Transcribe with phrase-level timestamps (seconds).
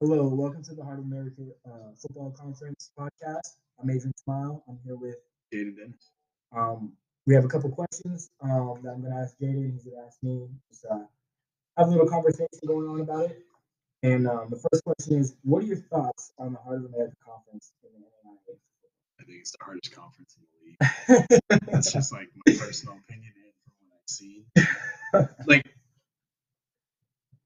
[0.00, 3.56] Hello, welcome to the Heart of America uh, Football Conference podcast.
[3.80, 4.60] I'm Adrian Tamayo.
[4.68, 5.16] I'm here with
[5.50, 6.10] Jaydon Dennis.
[6.54, 6.92] um,
[7.26, 9.72] we have a couple questions um, that I'm going to ask Jaydon.
[9.72, 10.48] He's going to ask me.
[10.68, 10.98] Just uh,
[11.78, 13.42] have a little conversation going on about it.
[14.02, 17.16] And um, the first question is, what are your thoughts on the Heart of America
[17.24, 18.58] Conference in the NAIA?
[19.18, 21.40] I think it's the hardest conference in the league.
[21.72, 24.44] That's just like my personal opinion and from what I've seen.
[25.46, 25.74] Like,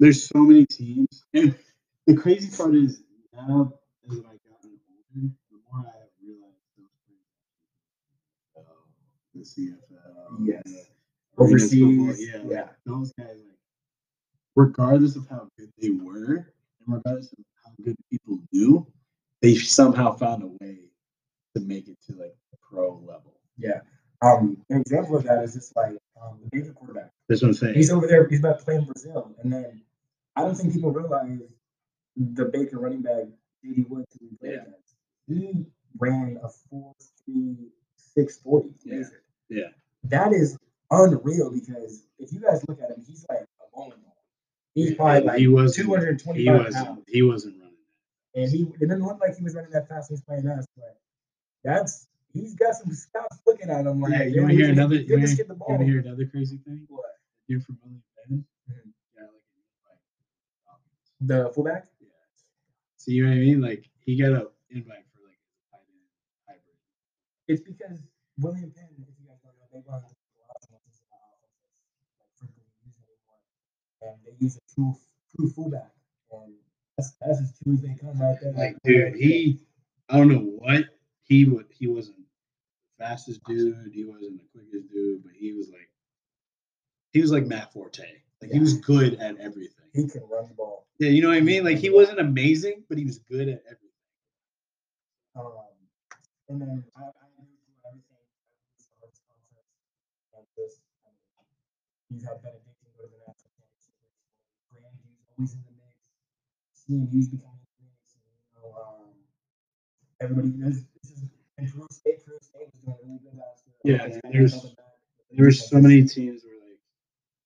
[0.00, 1.54] there's so many teams, and
[2.06, 3.72] the crazy part is now
[4.10, 4.78] as I've gotten
[5.14, 7.28] older, the more I have realized those players,
[8.56, 8.62] uh,
[9.34, 10.62] the CFL, Yes.
[10.64, 12.60] the women's football, Overseas, yeah, yeah.
[12.62, 13.58] like, those guys, like,
[14.56, 18.86] regardless of how good they were, and regardless of how good people do,
[19.40, 20.78] they somehow found a way
[21.54, 23.40] to make it to like the pro level.
[23.56, 23.80] Yeah.
[24.22, 27.10] Um, an example of that is just like um, the Baker quarterback.
[27.28, 27.74] That's what I'm saying.
[27.74, 28.28] He's over there.
[28.28, 29.82] He's about to play in Brazil, and then
[30.36, 31.40] I don't think people realize
[32.16, 33.24] the Baker running back
[33.64, 34.62] JD Woods who we played Yeah.
[34.62, 34.94] against.
[35.28, 35.66] He
[35.98, 37.56] ran a four three
[37.96, 38.70] six forty.
[38.84, 39.02] Yeah.
[39.48, 39.68] Yeah.
[40.04, 40.56] That is
[40.90, 44.16] unreal because if you guys look at him, he's like a bowling ball.
[44.74, 47.76] He's probably like he was two hundred and twenty he wasn't pounds, he wasn't running.
[48.34, 50.10] and he it didn't look like he was running that fast.
[50.10, 50.98] He's playing us, but
[51.62, 54.12] that's he's got some scouts looking at him like.
[54.12, 54.96] Yeah, you want to hear another?
[54.96, 56.84] You want to hear another crazy thing?
[56.88, 57.04] What?
[57.48, 58.02] Dude from William.
[58.30, 58.44] Mhm.
[59.16, 60.78] Yeah, like,
[61.20, 61.86] The fullback.
[63.06, 63.14] Yeah.
[63.14, 63.60] See what I mean?
[63.60, 66.06] Like he got an invite for like a tight end
[66.48, 66.76] hybrid.
[67.48, 67.98] It's because
[68.38, 72.30] William Penn, if you guys don't know, they run a lot of offenses, offenses, like
[72.38, 73.42] frequently used anymore,
[74.02, 74.94] and they use a true
[75.36, 75.92] true fullback,
[76.32, 76.54] and
[76.96, 78.52] that's that's as true as they come right there.
[78.52, 79.58] Like, dude, he
[80.08, 80.84] I don't know what
[81.24, 81.66] he would.
[81.70, 83.92] He wasn't the fastest dude.
[83.92, 85.90] He wasn't the quickest dude, but he was like
[87.12, 88.04] he was like Matt Forte.
[88.40, 89.86] Like he was good at everything.
[89.94, 90.61] he can run the ball.
[91.02, 91.64] Yeah, you know what I mean?
[91.64, 93.98] Like he wasn't amazing, but he was good at everything.
[95.34, 95.50] Um,
[96.48, 98.22] and then I, I agree with everything.
[98.78, 99.66] It's the hardest conference,
[100.30, 100.78] and just
[102.14, 103.98] I had Benedictine go to the national championship.
[104.70, 105.98] Grandview's always in the mix.
[106.78, 108.14] CMU's becoming in the mix.
[108.22, 109.10] You know, um,
[110.22, 111.26] everybody knows this is
[111.58, 112.22] and Peru State.
[112.22, 113.98] Peru State was doing really good last year.
[113.98, 114.86] Yeah, there's- held it back,
[115.18, 116.78] but they There were so many teams where like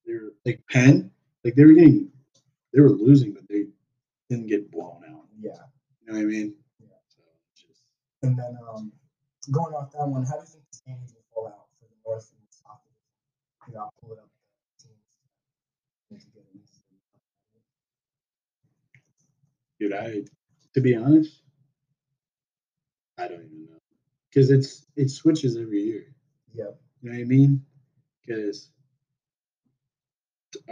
[0.05, 1.09] they were like Penn,
[1.45, 2.13] like they were getting
[2.77, 3.65] they were losing, but they
[4.29, 5.25] didn't get blown out.
[5.41, 5.53] Yeah,
[6.03, 6.55] You know what I mean?
[6.79, 6.89] Yeah.
[7.09, 7.23] So
[7.57, 7.81] just
[8.23, 8.93] and then um,
[9.51, 11.97] going off that one, how do you think the standings will fall out for the
[12.07, 12.81] North and the South?
[13.67, 14.29] You know, I'll pull it up.
[14.79, 14.89] the
[16.11, 16.47] teams together.
[19.81, 20.23] dude, I
[20.75, 21.45] to be honest,
[23.17, 23.79] I don't even know.
[24.29, 26.15] Because it's it switches every year.
[26.53, 26.79] Yep.
[27.01, 27.65] You know what I mean?
[28.21, 28.69] Because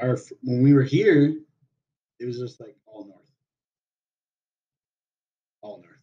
[0.02, 1.38] our when we were here,
[2.20, 3.30] it was just like all north.
[5.62, 6.02] All north.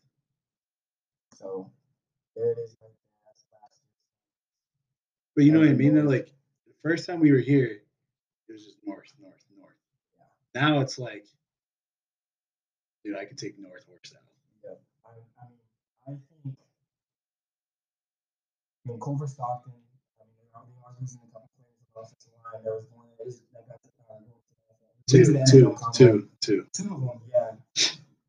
[1.36, 1.72] So
[2.36, 2.76] there it is.
[2.82, 3.26] Right there.
[3.26, 3.96] That's last year's.
[5.36, 5.96] But you know what I mean?
[5.96, 6.28] Though, like
[6.68, 7.82] the first time we were here,
[8.50, 9.76] it was just north, north, north.
[10.20, 10.62] Yeah.
[10.62, 11.26] Now it's like,
[13.04, 14.20] dude, I could take north or south.
[14.64, 14.72] Yeah,
[15.06, 15.66] I, I mean,
[16.08, 16.58] I think.
[18.86, 19.74] I mean, Culver Stockton.
[20.20, 22.64] I mean, they are, they are losing a couple players the offensive line.
[22.64, 24.18] There was one that is that got to, uh,
[25.10, 25.94] go to the Two, two, combine.
[25.94, 26.66] two, two.
[26.74, 27.50] Two of them, yeah.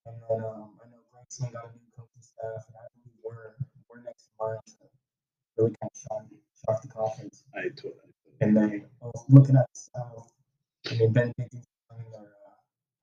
[0.07, 3.55] And then um, I know Graceland got a new coaching staff, and I believe we're
[3.89, 4.59] we're next line
[5.57, 6.25] really kind of shock,
[6.67, 7.45] shock the conference.
[7.55, 7.95] I told.
[8.41, 10.33] And then uh, looking at South,
[10.91, 12.33] I mean, Benedictine signing their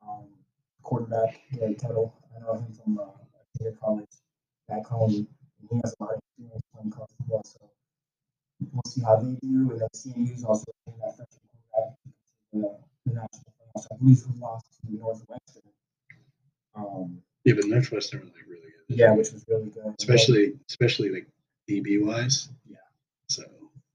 [0.06, 0.28] uh, um,
[0.84, 2.14] quarterback, Gary Kettle.
[2.36, 3.04] I know him from uh,
[3.58, 4.08] junior college
[4.68, 5.12] back home.
[5.62, 7.60] And he has a lot of experience playing college football, so
[8.74, 9.72] we'll see how they do.
[9.72, 11.40] And then CMU's also getting that freshman
[12.52, 12.80] quarterback
[13.84, 13.96] to the, the national playoffs.
[13.96, 15.64] I believe we lost to Northwestern.
[16.76, 18.98] Um, Yeah, but Northwestern was like really good.
[18.98, 19.84] yeah, which was really good.
[19.86, 21.28] Then, especially especially like
[21.70, 22.50] DB wise.
[22.70, 22.78] Yeah.
[23.30, 23.44] So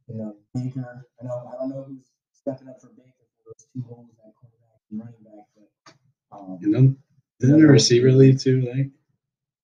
[0.08, 1.04] you know, Baker.
[1.20, 4.34] I know I don't know who's stepping up for Baker for those two holes at
[4.34, 5.94] quarterback and running back, but
[6.36, 6.96] um, and then
[7.40, 8.60] isn't the receiver league too?
[8.62, 8.90] Like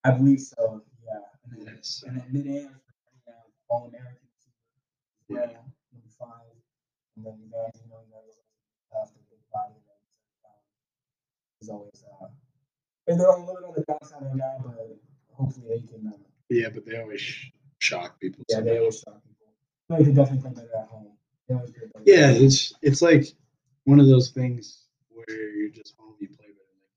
[0.05, 0.83] I believe so.
[1.05, 1.21] Yeah.
[1.45, 2.05] And then, yes.
[2.07, 2.71] and then mid air,
[3.27, 3.33] we
[3.69, 4.29] All American
[5.29, 5.61] Yeah.
[5.93, 6.51] number five,
[7.17, 10.01] and then Evangelino, you know, after the big body, and then
[10.51, 10.59] um,
[11.63, 12.27] is always uh,
[13.07, 14.97] and they're a little bit on the downside right now, but
[15.33, 16.07] hopefully they can.
[16.09, 16.17] Uh,
[16.49, 18.45] Yeah, but they always sh- shock people.
[18.49, 19.47] yeah, they always shock people.
[19.99, 21.13] They can definitely play better at home.
[21.49, 22.05] They always play better.
[22.07, 23.25] Yeah, it's it's like
[23.85, 26.75] one of those things where you're just home, you play better.
[26.81, 26.93] Like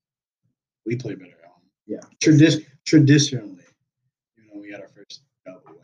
[0.86, 1.62] we play better at home.
[1.86, 2.00] Yeah.
[2.22, 3.64] Tradi- traditionally,
[4.36, 5.76] you know, we got our first dub away.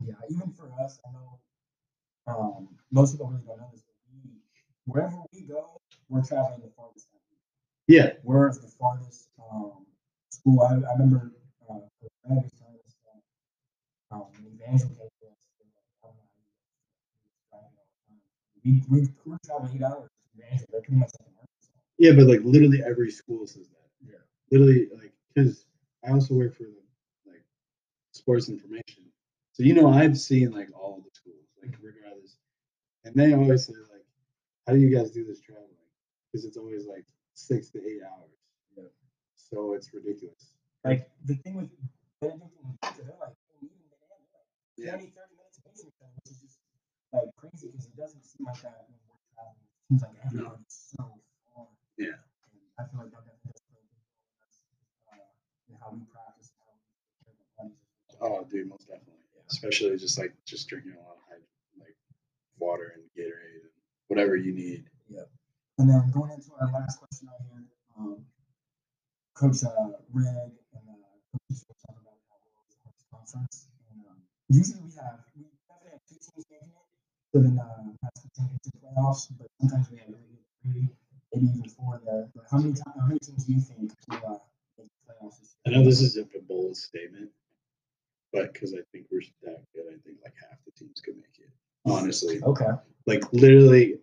[0.00, 1.40] But Yeah, even for us, I know
[2.26, 4.30] um, most people really don't know this, but we,
[4.84, 7.07] wherever we go, we're traveling the farthest.
[7.88, 9.86] Yeah, We're the farthest um,
[10.30, 10.60] school.
[10.62, 11.32] I, I remember
[11.68, 15.88] uh, Coach Brad was telling us that um, Evangel came to us, they were like,
[16.04, 17.02] I don't know how you guys do it.
[17.50, 18.20] Driving all the time.
[18.64, 20.66] We we we're traveling eight hours to Evangel.
[20.70, 21.28] They're pretty much like.
[21.98, 23.88] Yeah, but like literally every school says that.
[24.06, 24.22] Yeah.
[24.52, 25.64] Literally, like, because
[26.06, 26.82] I also work for the
[27.26, 27.44] like
[28.12, 29.04] sports information,
[29.52, 32.36] so you know I've seen like all the schools, like regardless,
[33.04, 34.06] and they always say like,
[34.66, 35.68] "How do you guys do this traveling?"
[36.32, 37.04] Because it's always like
[37.38, 38.34] six to eight hours.
[38.76, 38.90] Yeah.
[39.36, 40.50] So it's ridiculous.
[40.84, 41.70] Like the thing with
[42.20, 45.86] Benedict and Victor, they're like and even Banana, they're like 20, 30 minutes away from
[45.86, 46.58] each other, which is just
[47.14, 49.62] like crazy because it doesn't seem like that when we're traveling.
[49.62, 51.04] It seems like everybody's so
[51.54, 51.70] far.
[51.94, 52.18] Yeah.
[52.18, 54.56] And I feel like that definitely does play a big role in us,
[55.06, 58.18] uh, how we practice, how we take care of our bodies.
[58.18, 59.22] Oh, dude, most definitely.
[59.50, 61.24] Especially just like just drinking a lot of
[61.80, 61.96] like
[62.58, 63.74] water and Gatorade and
[64.10, 64.84] whatever you need.
[65.78, 67.62] And then going into our last question right here,
[67.98, 68.18] um,
[69.34, 72.38] Coach uh, Red and uh, Coach will talk about how
[72.82, 73.70] Hawks conference.
[73.94, 74.18] And, um,
[74.50, 76.86] usually we have we definitely have two teams making it,
[77.30, 79.30] so then uh, that's the into playoffs.
[79.38, 80.88] But sometimes we have really good three,
[81.30, 82.26] maybe even four there.
[82.34, 84.42] But how many ti- how many teams do you think will uh,
[84.82, 87.30] make the playoffs this I know this is a bold statement,
[88.32, 91.38] but because I think we're that good, I think like half the teams could make
[91.38, 91.50] it.
[91.86, 92.66] Honestly, Okay.
[93.06, 93.97] like literally,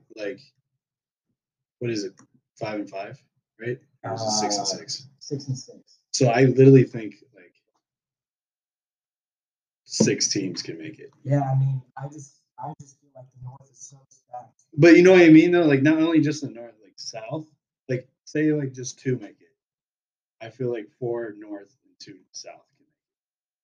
[1.96, 2.14] is it,
[2.60, 3.22] five and five,
[3.60, 3.80] right?
[4.04, 5.08] Or is it six and Uh, six?
[5.20, 6.00] Six and six.
[6.12, 7.54] So I literally think like
[9.84, 11.12] six teams can make it.
[11.24, 14.62] Yeah, I mean, I just I just feel like the North is so stacked.
[14.78, 15.66] But you know what I mean, though.
[15.66, 17.46] Like not only just the north, like south.
[17.90, 19.54] Like say like just two make it.
[20.42, 22.98] I feel like four north and two south can make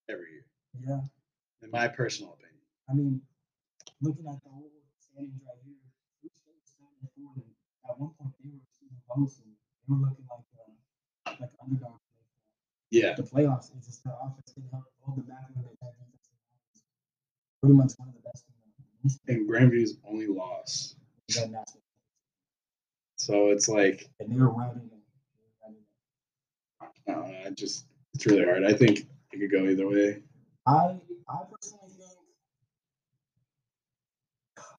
[0.08, 0.46] it every year,
[0.88, 1.02] Yeah.
[1.66, 2.62] in my personal opinion.
[2.90, 3.22] I mean,
[4.02, 5.76] looking at the whole standings right here,
[6.22, 7.44] Blue State was seven and four, and
[7.92, 12.02] at one point they were receiving votes and they were looking like uh, like underdogs.
[12.92, 16.12] Yeah, The playoffs, it's just their offense didn't help hold them back, and their defense
[17.62, 18.46] pretty much one of the best
[19.04, 20.96] the and Grandview's only loss.
[21.30, 21.50] They
[23.18, 24.92] So it's like and they were riding it.
[24.92, 25.84] They riding
[27.08, 27.46] it.
[27.46, 28.64] uh, I just it's really hard.
[28.64, 30.24] I think it could go either way.
[30.68, 30.98] I
[31.30, 32.12] I personally think,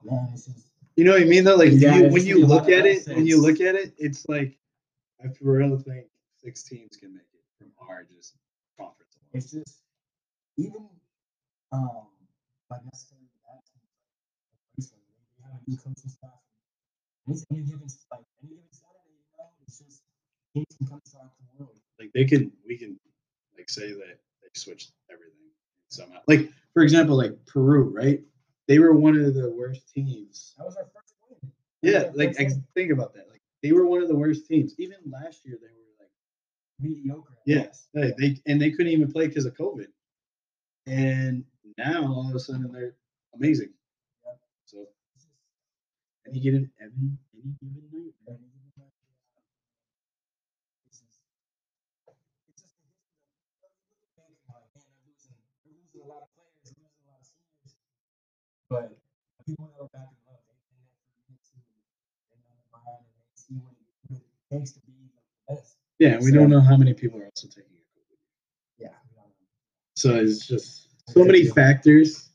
[0.04, 1.56] man, it's just You know what I mean though?
[1.56, 4.58] Like Yeah, you, when you look at it, when you look at it, it's like
[5.24, 6.06] I for real think
[6.42, 8.36] six teams can make it from our just
[8.78, 9.16] conference.
[9.16, 9.30] alone.
[9.32, 9.78] it's just
[10.58, 10.88] even
[11.72, 12.08] um
[12.70, 13.80] like necessarily that team
[14.50, 16.30] like Graceland, they, they have a new coaching staff.
[17.26, 20.02] And it's any given like any given Saturday, you know, it's just
[20.54, 21.78] teams can come to the world.
[21.98, 22.98] Like they can, we can
[23.56, 25.48] like say that they switched everything
[25.88, 26.18] somehow.
[26.26, 28.20] Like for example, like Peru, right?
[28.72, 30.54] They were one of the worst teams.
[30.56, 31.52] That was our first win.
[31.82, 32.64] Yeah, like win.
[32.74, 33.28] think about that.
[33.28, 34.72] Like they were one of the worst teams.
[34.78, 36.10] Even last year, they were like
[36.80, 37.36] mediocre.
[37.44, 38.04] Yes, Yeah.
[38.06, 39.88] Hey, they and they couldn't even play because of COVID.
[40.86, 41.44] And
[41.76, 42.94] now all of a sudden they're
[43.34, 43.74] amazing.
[44.24, 44.40] Yep.
[44.64, 44.86] So
[46.26, 47.18] any given any given
[47.92, 48.14] night.
[48.26, 48.88] and even when, uh,
[50.86, 51.20] it's just-
[52.48, 53.12] it's just the history
[53.64, 56.32] of- you look back and you're like, man, they're losing, they're losing a lot of
[56.32, 57.76] players, they're losing a lot of seniors.
[58.72, 58.96] But
[59.44, 61.60] people that are back in love, they've been there for minute too.
[62.32, 65.76] They know the grind and they see what it, takes to be the best.
[66.00, 67.84] Yeah, we So- don't know how many people are also taking it.
[68.78, 68.96] Yeah.
[69.04, 69.44] we don't know.
[69.94, 72.32] So it's just so many factors.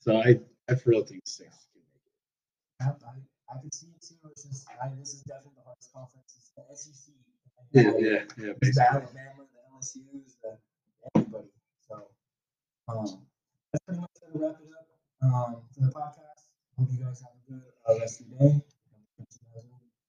[0.00, 0.38] So I
[0.70, 2.14] I for real think six can make it.
[2.80, 3.12] I, I,
[3.50, 4.14] I can see it too.
[4.30, 6.34] It's just, I, this is definitely the hardest conference.
[6.38, 7.14] It's the SEC.
[7.72, 8.18] Yeah, yeah, yeah.
[8.28, 8.84] It's the Basically.
[8.84, 10.56] Alabama, the LSU's, the
[11.16, 11.48] everybody.
[11.88, 11.94] So,
[12.88, 13.26] um,
[13.72, 14.77] that's pretty much gonna wrap it up
[15.22, 16.42] um, for the podcast.
[16.76, 18.60] Hope you guys have a good uh, rest of your day.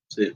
[0.09, 0.33] See ya.